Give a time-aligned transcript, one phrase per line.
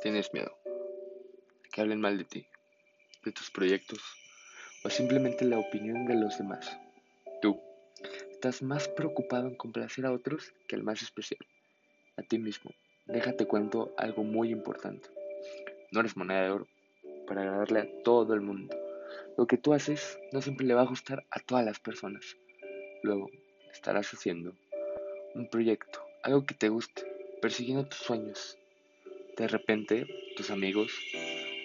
[0.00, 0.56] ¿Tienes miedo?
[1.72, 2.46] Que hablen mal de ti,
[3.24, 3.98] de tus proyectos
[4.84, 6.78] o simplemente la opinión de los demás.
[7.42, 7.60] Tú
[8.30, 11.40] estás más preocupado en complacer a otros que al más especial,
[12.16, 12.70] a ti mismo.
[13.06, 15.08] Déjate cuento algo muy importante.
[15.90, 16.68] No eres moneda de oro
[17.26, 18.76] para agradarle a todo el mundo.
[19.36, 22.36] Lo que tú haces no siempre le va a gustar a todas las personas.
[23.02, 23.30] Luego
[23.72, 24.54] estarás haciendo
[25.34, 27.02] un proyecto, algo que te guste,
[27.42, 28.58] persiguiendo tus sueños,
[29.38, 30.04] de repente,
[30.36, 30.92] tus amigos,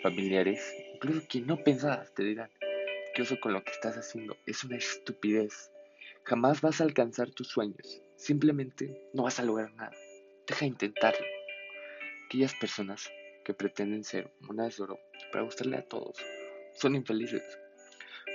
[0.03, 0.61] familiares,
[0.93, 2.51] incluso quien no pensabas, te dirán
[3.15, 5.71] que eso con lo que estás haciendo es una estupidez.
[6.23, 8.01] Jamás vas a alcanzar tus sueños.
[8.15, 9.91] Simplemente no vas a lograr nada.
[10.47, 11.25] Deja de intentarlo.
[12.27, 13.11] Aquellas personas
[13.43, 14.99] que pretenden ser monedas de oro
[15.31, 16.17] para gustarle a todos
[16.75, 17.43] son infelices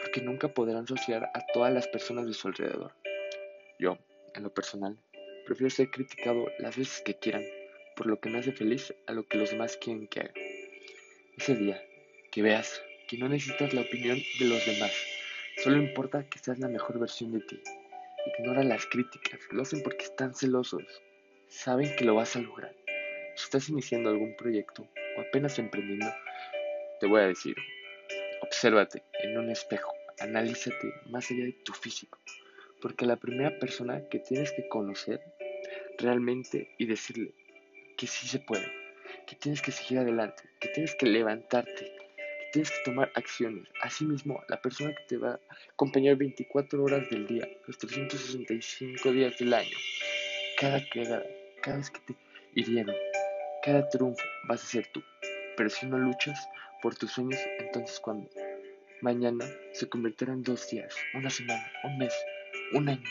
[0.02, 2.92] porque nunca podrán asociar a todas las personas de su alrededor.
[3.78, 3.98] Yo,
[4.34, 4.98] en lo personal,
[5.46, 7.44] prefiero ser criticado las veces que quieran
[7.98, 10.32] por lo que me hace feliz a lo que los demás quieren que haga.
[11.36, 11.82] Ese día,
[12.30, 14.92] que veas que no necesitas la opinión de los demás,
[15.64, 17.60] solo importa que seas la mejor versión de ti.
[18.38, 20.84] Ignora las críticas, lo hacen porque están celosos,
[21.48, 22.72] saben que lo vas a lograr.
[23.34, 26.06] Si estás iniciando algún proyecto o apenas emprendiendo,
[27.00, 27.56] te voy a decir,
[28.42, 32.20] obsérvate en un espejo, analízate más allá de tu físico,
[32.80, 35.20] porque la primera persona que tienes que conocer
[35.98, 37.34] realmente y decirle,
[37.98, 38.72] que sí se puede,
[39.26, 43.68] que tienes que seguir adelante, que tienes que levantarte, que tienes que tomar acciones.
[43.82, 45.40] Asimismo, la persona que te va a
[45.72, 49.76] acompañar 24 horas del día, los 365 días del año,
[50.60, 51.26] cada cagada,
[51.60, 52.14] cada vez que te
[52.54, 52.94] hirieron,
[53.64, 55.02] cada triunfo vas a ser tú.
[55.56, 56.48] Pero si no luchas
[56.80, 58.30] por tus sueños, entonces cuando
[59.00, 62.14] mañana se convertirá en dos días, una semana, un mes,
[62.74, 63.10] un año,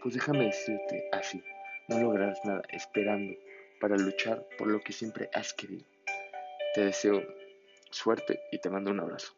[0.00, 1.42] pues déjame decirte así,
[1.88, 3.34] no lograrás nada esperando
[3.82, 5.84] para luchar por lo que siempre has querido.
[6.72, 7.20] Te deseo
[7.90, 9.34] suerte y te mando un abrazo.